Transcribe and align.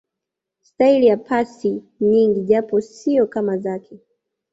staili 0.61 1.05
ya 1.05 1.17
pasi 1.17 1.83
nyingi 1.99 2.41
japo 2.41 2.81
siyo 2.81 3.27
kama 3.27 3.57
zake 3.57 3.99